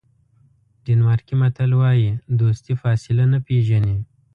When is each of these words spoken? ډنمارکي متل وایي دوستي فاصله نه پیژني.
ډنمارکي 0.85 1.33
متل 1.41 1.71
وایي 1.79 2.09
دوستي 2.41 2.73
فاصله 2.81 3.23
نه 3.33 3.39
پیژني. 3.47 3.97